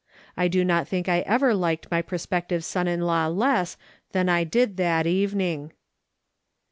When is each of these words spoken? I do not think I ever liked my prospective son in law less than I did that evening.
I 0.35 0.47
do 0.47 0.65
not 0.65 0.87
think 0.87 1.07
I 1.07 1.19
ever 1.27 1.53
liked 1.53 1.91
my 1.91 2.01
prospective 2.01 2.65
son 2.65 2.87
in 2.87 3.01
law 3.01 3.27
less 3.27 3.77
than 4.13 4.29
I 4.29 4.43
did 4.43 4.77
that 4.77 5.05
evening. 5.05 5.73